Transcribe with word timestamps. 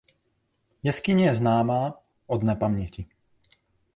Jeskyně 0.83 1.25
je 1.25 1.35
známá 1.35 1.99
od 2.27 2.43
nepaměti. 2.43 3.05